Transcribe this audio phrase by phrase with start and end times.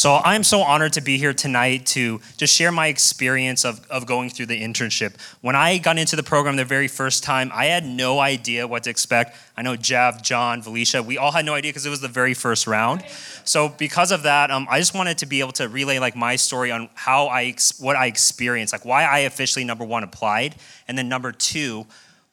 [0.00, 4.06] So I'm so honored to be here tonight to just share my experience of, of
[4.06, 5.16] going through the internship.
[5.42, 8.84] When I got into the program the very first time, I had no idea what
[8.84, 9.36] to expect.
[9.58, 12.32] I know Jeff, John, Felicia, we all had no idea because it was the very
[12.32, 13.04] first round.
[13.44, 16.36] So because of that, um, I just wanted to be able to relay like my
[16.36, 20.54] story on how I what I experienced, like why I officially number one applied,
[20.88, 21.84] and then number two,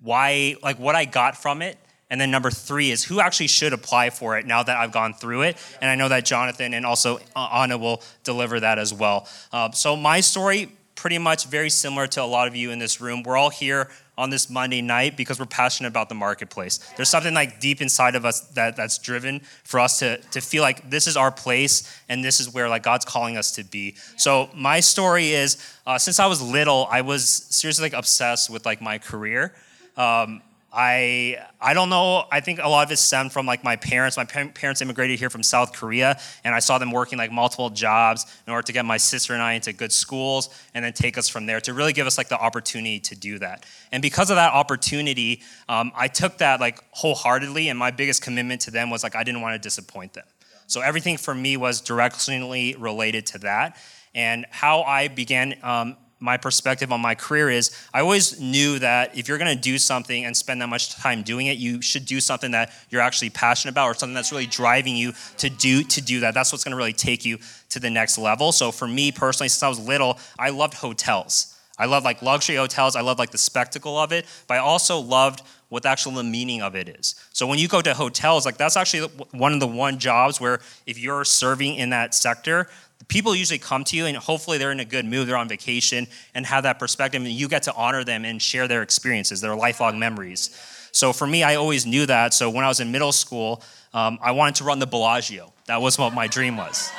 [0.00, 1.76] why like what I got from it
[2.10, 5.14] and then number three is who actually should apply for it now that I've gone
[5.14, 5.56] through it.
[5.80, 9.28] And I know that Jonathan and also Anna will deliver that as well.
[9.52, 13.00] Uh, so my story, pretty much very similar to a lot of you in this
[13.00, 13.22] room.
[13.22, 16.78] We're all here on this Monday night because we're passionate about the marketplace.
[16.96, 20.62] There's something like deep inside of us that, that's driven for us to, to feel
[20.62, 23.94] like this is our place and this is where like God's calling us to be.
[24.16, 25.56] So my story is
[25.86, 29.54] uh, since I was little, I was seriously like obsessed with like my career.
[29.96, 32.24] Um, I I don't know.
[32.30, 34.18] I think a lot of it stemmed from like my parents.
[34.18, 38.26] My parents immigrated here from South Korea, and I saw them working like multiple jobs
[38.46, 41.26] in order to get my sister and I into good schools, and then take us
[41.26, 43.64] from there to really give us like the opportunity to do that.
[43.92, 48.60] And because of that opportunity, um, I took that like wholeheartedly, and my biggest commitment
[48.62, 50.26] to them was like I didn't want to disappoint them.
[50.66, 53.78] So everything for me was directionally related to that,
[54.14, 55.54] and how I began.
[55.62, 59.60] Um, my perspective on my career is I always knew that if you're going to
[59.60, 63.00] do something and spend that much time doing it, you should do something that you're
[63.00, 66.34] actually passionate about or something that's really driving you to do to do that.
[66.34, 67.38] That's what's going to really take you
[67.70, 68.52] to the next level.
[68.52, 71.54] So for me personally, since I was little, I loved hotels.
[71.78, 72.96] I loved like luxury hotels.
[72.96, 76.62] I loved like the spectacle of it, but I also loved what the actual meaning
[76.62, 77.14] of it is.
[77.32, 80.60] So when you go to hotels, like that's actually one of the one jobs where
[80.86, 82.68] if you're serving in that sector,
[83.06, 86.08] people usually come to you and hopefully they're in a good mood, they're on vacation
[86.34, 89.54] and have that perspective, and you get to honor them and share their experiences, their
[89.54, 90.50] lifelong memories.
[90.92, 92.34] So for me, I always knew that.
[92.34, 93.62] So when I was in middle school,
[93.94, 95.52] um, I wanted to run the Bellagio.
[95.66, 96.90] That was what my dream was.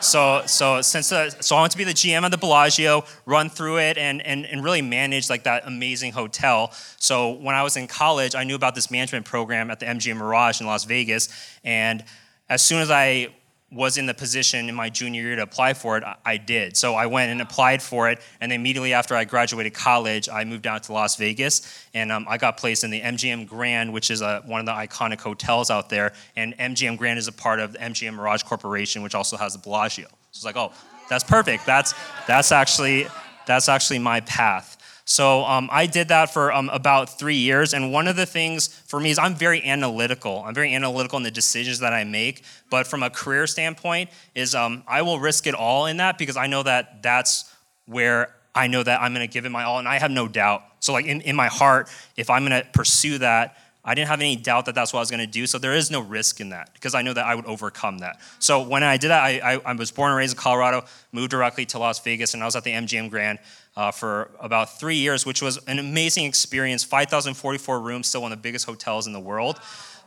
[0.00, 3.48] So, so since uh, so I want to be the GM of the Bellagio, run
[3.48, 6.72] through it, and, and and really manage like that amazing hotel.
[6.98, 10.16] So when I was in college, I knew about this management program at the MGM
[10.16, 11.28] Mirage in Las Vegas,
[11.64, 12.04] and
[12.48, 13.34] as soon as I
[13.70, 16.76] was in the position in my junior year to apply for it, I did.
[16.76, 20.66] So I went and applied for it, and immediately after I graduated college, I moved
[20.66, 24.22] out to Las Vegas, and um, I got placed in the MGM Grand, which is
[24.22, 26.14] a, one of the iconic hotels out there.
[26.34, 29.58] And MGM Grand is a part of the MGM Mirage Corporation, which also has the
[29.58, 30.06] Bellagio.
[30.06, 30.72] So it's like, oh,
[31.10, 31.66] that's perfect.
[31.66, 31.94] That's
[32.26, 33.06] that's actually
[33.46, 34.77] that's actually my path.
[35.10, 37.72] So um, I did that for um, about three years.
[37.72, 40.44] And one of the things for me is I'm very analytical.
[40.44, 42.44] I'm very analytical in the decisions that I make.
[42.68, 46.36] But from a career standpoint, is um, I will risk it all in that because
[46.36, 47.50] I know that that's
[47.86, 50.28] where I know that I'm going to give it my all, and I have no
[50.28, 50.62] doubt.
[50.80, 51.88] So like in, in my heart,
[52.18, 53.56] if I'm going to pursue that,
[53.88, 55.46] I didn't have any doubt that that's what I was going to do.
[55.46, 58.20] So there is no risk in that because I know that I would overcome that.
[58.38, 61.30] So when I did that, I, I, I was born and raised in Colorado, moved
[61.30, 63.38] directly to Las Vegas, and I was at the MGM Grand
[63.78, 66.84] uh, for about three years, which was an amazing experience.
[66.84, 69.58] 5,044 rooms, still one of the biggest hotels in the world.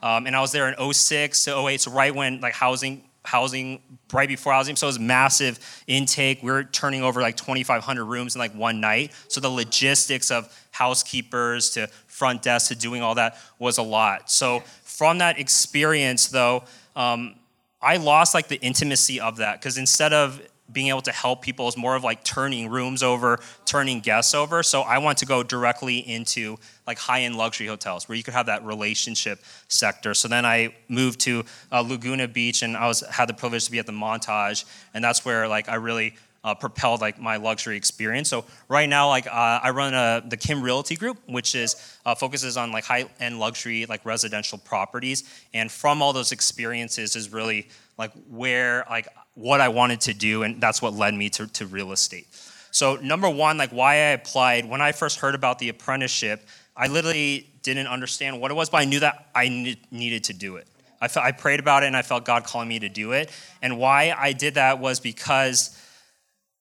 [0.03, 3.81] Um, and I was there in 06 to 08, so right when like housing housing
[4.11, 4.75] right before housing.
[4.75, 6.41] So it was massive intake.
[6.41, 9.11] We were turning over like 2500 rooms in like one night.
[9.27, 14.31] So the logistics of housekeepers to front desk to doing all that was a lot.
[14.31, 14.63] So
[15.01, 16.63] from that experience though
[16.95, 17.33] um,
[17.81, 20.39] i lost like the intimacy of that because instead of
[20.71, 24.63] being able to help people is more of like turning rooms over, turning guests over.
[24.63, 28.47] So I want to go directly into like high-end luxury hotels where you could have
[28.47, 30.13] that relationship sector.
[30.13, 33.71] So then I moved to uh, Laguna Beach and I was had the privilege to
[33.71, 37.77] be at the Montage, and that's where like I really uh, propelled like my luxury
[37.77, 38.29] experience.
[38.29, 41.75] So right now, like uh, I run a, the Kim Realty Group, which is
[42.05, 45.23] uh, focuses on like high end luxury like residential properties.
[45.53, 50.43] And from all those experiences is really like where like what I wanted to do,
[50.43, 52.27] and that's what led me to, to real estate.
[52.71, 56.87] So number one, like why I applied when I first heard about the apprenticeship, I
[56.87, 60.67] literally didn't understand what it was, but I knew that I needed to do it.
[61.01, 63.31] I, felt, I prayed about it and I felt God calling me to do it.
[63.61, 65.77] And why I did that was because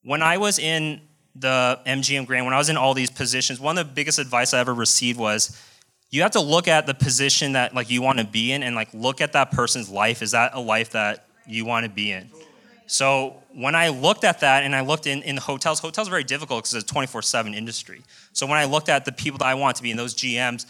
[0.03, 1.01] when I was in
[1.35, 4.55] the MGM Grand, when I was in all these positions, one of the biggest advice
[4.55, 5.61] I ever received was
[6.11, 8.75] you have to look at the position that like you want to be in and
[8.75, 10.23] like look at that person's life.
[10.23, 12.31] Is that a life that you want to be in?
[12.87, 16.11] So when I looked at that and I looked in, in the hotels, hotels are
[16.11, 18.03] very difficult because it's a 24-7 industry.
[18.33, 20.67] So when I looked at the people that I want to be in those GMs,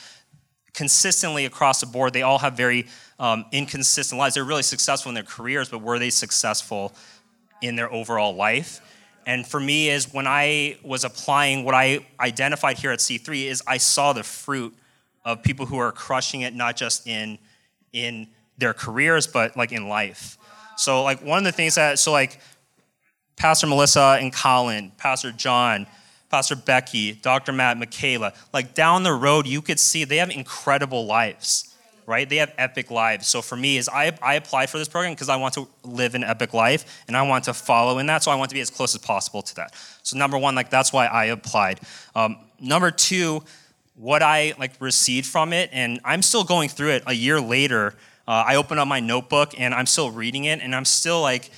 [0.75, 2.87] consistently across the board, they all have very
[3.19, 4.35] um, inconsistent lives.
[4.35, 6.93] They're really successful in their careers, but were they successful
[7.63, 8.83] in their overall life?
[9.31, 13.63] And for me, is when I was applying, what I identified here at C3 is
[13.65, 14.75] I saw the fruit
[15.25, 17.39] of people who are crushing it, not just in
[17.93, 18.27] in
[18.59, 20.37] their careers, but like in life.
[20.77, 22.41] So like one of the things that so like
[23.37, 25.87] Pastor Melissa and Colin, Pastor John,
[26.29, 27.53] Pastor Becky, Dr.
[27.53, 28.33] Matt, Michaela.
[28.53, 31.70] Like down the road, you could see they have incredible lives
[32.11, 32.29] right?
[32.29, 33.29] They have epic lives.
[33.29, 36.17] So for me, is I, I applied for this program because I want to live
[36.17, 38.25] an epic life and I want to follow in that.
[38.25, 39.75] So I want to be as close as possible to that.
[40.03, 41.79] So number one, like that's why I applied.
[42.17, 43.45] Um, number two,
[43.95, 47.95] what I like received from it, and I'm still going through it a year later.
[48.27, 51.51] Uh, I open up my notebook and I'm still reading it, and I'm still like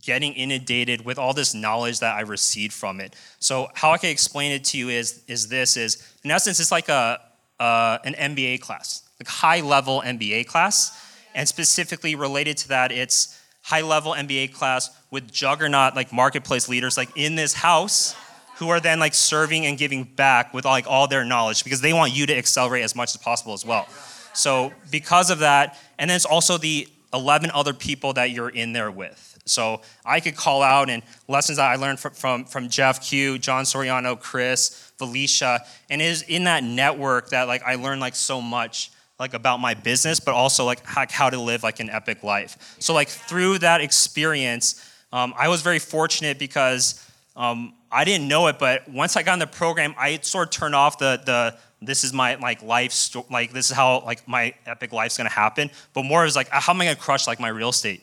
[0.00, 3.16] getting inundated with all this knowledge that I received from it.
[3.40, 6.70] So how I can explain it to you is is this is in essence it's
[6.70, 7.20] like a
[7.58, 10.96] uh, an MBA class like high level MBA class.
[11.34, 16.96] And specifically related to that, it's high level MBA class with juggernaut like marketplace leaders
[16.96, 18.16] like in this house
[18.56, 21.92] who are then like serving and giving back with like all their knowledge because they
[21.92, 23.86] want you to accelerate as much as possible as well.
[24.32, 28.72] So because of that, and then it's also the 11 other people that you're in
[28.72, 29.38] there with.
[29.46, 33.38] So I could call out and lessons that I learned from, from, from Jeff Q,
[33.38, 38.14] John Soriano, Chris, Felicia, and it is in that network that like I learned like
[38.14, 38.90] so much
[39.20, 42.76] like about my business, but also like how, to live like an epic life.
[42.80, 44.82] So like through that experience,
[45.12, 47.06] um, I was very fortunate because
[47.36, 50.50] um, I didn't know it, but once I got in the program, I sort of
[50.50, 54.26] turned off the the this is my like life sto- like this is how like
[54.26, 55.70] my epic life's gonna happen.
[55.92, 58.02] But more is like how am I gonna crush like my real estate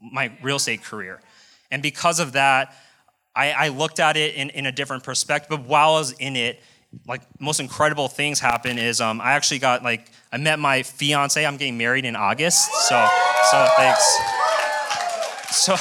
[0.00, 1.20] my real estate career,
[1.70, 2.74] and because of that,
[3.34, 5.48] I, I looked at it in, in a different perspective.
[5.48, 6.60] But while I was in it,
[7.06, 11.44] like most incredible things happen is um, I actually got like I met my fiance.
[11.44, 12.70] I'm getting married in August.
[12.88, 13.08] So
[13.50, 14.18] so thanks.
[15.50, 15.76] So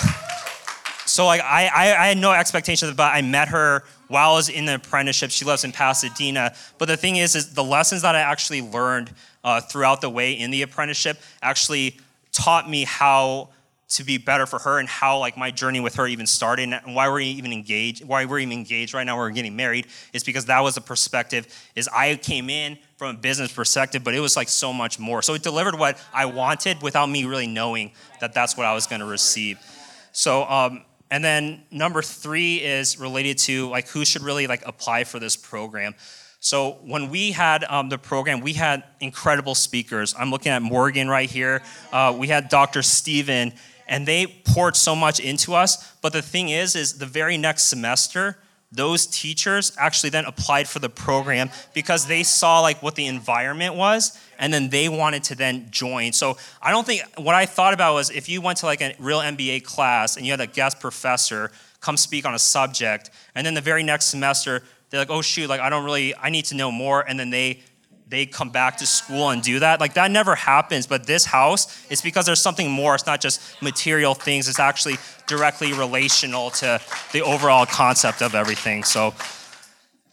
[1.05, 4.49] so like I, I, I had no expectations but I met her while I was
[4.49, 5.31] in the apprenticeship.
[5.31, 6.53] She lives in Pasadena.
[6.77, 9.11] But the thing is, is the lessons that I actually learned
[9.43, 11.97] uh, throughout the way in the apprenticeship actually
[12.33, 13.49] taught me how
[13.91, 16.95] to be better for her and how like my journey with her even started and
[16.95, 20.45] why we're even engaged why we're even engaged right now we're getting married is because
[20.45, 21.45] that was the perspective
[21.75, 25.21] is i came in from a business perspective but it was like so much more
[25.21, 27.91] so it delivered what i wanted without me really knowing
[28.21, 29.59] that that's what i was going to receive
[30.13, 35.03] so um, and then number three is related to like who should really like apply
[35.03, 35.93] for this program
[36.43, 40.15] so when we had um, the program, we had incredible speakers.
[40.17, 41.61] I'm looking at Morgan right here.
[41.93, 42.81] Uh, we had Dr.
[42.81, 43.53] Steven,
[43.87, 45.93] and they poured so much into us.
[46.01, 48.37] But the thing is, is the very next semester,
[48.71, 53.75] those teachers actually then applied for the program because they saw like what the environment
[53.75, 57.73] was and then they wanted to then join so i don't think what i thought
[57.73, 60.47] about was if you went to like a real mba class and you had a
[60.47, 61.51] guest professor
[61.81, 65.49] come speak on a subject and then the very next semester they're like oh shoot
[65.49, 67.59] like i don't really i need to know more and then they
[68.11, 69.79] they come back to school and do that.
[69.79, 70.85] Like that never happens.
[70.85, 72.93] But this house, it's because there's something more.
[72.93, 74.49] It's not just material things.
[74.49, 74.97] It's actually
[75.27, 76.81] directly relational to
[77.13, 78.83] the overall concept of everything.
[78.83, 79.13] So,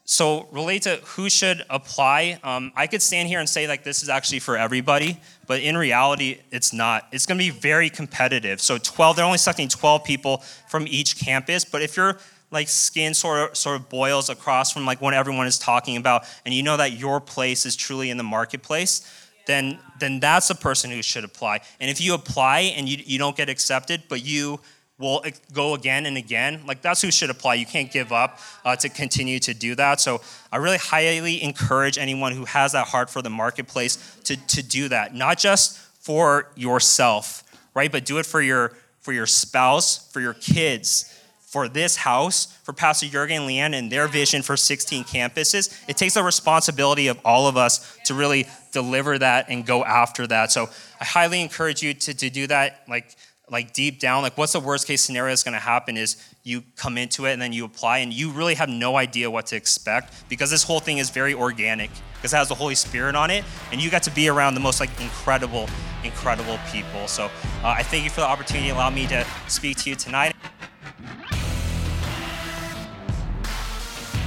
[0.04, 2.38] so relate to who should apply.
[2.44, 5.76] Um, I could stand here and say like this is actually for everybody, but in
[5.76, 7.08] reality, it's not.
[7.10, 8.60] It's going to be very competitive.
[8.60, 11.64] So 12, they're only selecting 12 people from each campus.
[11.64, 12.18] But if you're
[12.50, 16.24] like skin sort of sort of boils across from like what everyone is talking about
[16.44, 19.02] and you know that your place is truly in the marketplace
[19.46, 21.60] then then that's a person who should apply.
[21.80, 24.60] And if you apply and you, you don't get accepted but you
[24.98, 27.54] will go again and again like that's who should apply.
[27.54, 30.00] You can't give up uh, to continue to do that.
[30.00, 30.20] So
[30.52, 34.88] i really highly encourage anyone who has that heart for the marketplace to, to do
[34.88, 35.14] that.
[35.14, 37.42] Not just for yourself
[37.75, 41.14] right but do it for your for your spouse for your kids
[41.49, 46.12] for this house, for Pastor Jurgen Leanne and their vision for 16 campuses, it takes
[46.12, 50.52] the responsibility of all of us to really deliver that and go after that.
[50.52, 50.69] So
[51.00, 53.17] I highly encourage you to, to do that, like,
[53.50, 54.23] like deep down.
[54.23, 57.40] Like, what's the worst case scenario that's to happen is you come into it and
[57.40, 60.81] then you apply and you really have no idea what to expect because this whole
[60.81, 64.02] thing is very organic because it has the Holy Spirit on it and you got
[64.02, 65.67] to be around the most like incredible,
[66.05, 67.09] incredible people.
[67.09, 69.97] So uh, I thank you for the opportunity to allow me to speak to you
[69.97, 70.35] tonight.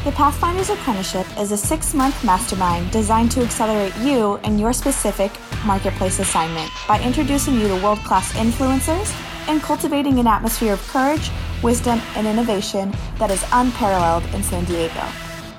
[0.04, 5.32] The Pathfinders Apprenticeship is a six month mastermind designed to accelerate you in your specific
[5.64, 9.14] marketplace assignment by introducing you to world class influencers
[9.48, 11.30] and cultivating an atmosphere of courage,
[11.62, 15.06] wisdom, and innovation that is unparalleled in San Diego.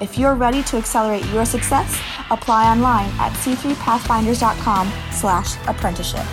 [0.00, 1.96] If you're ready to accelerate your success,
[2.32, 6.26] apply online at c3pathfinders.com slash apprenticeship.